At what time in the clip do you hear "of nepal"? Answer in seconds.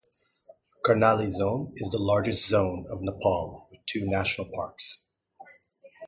2.89-3.67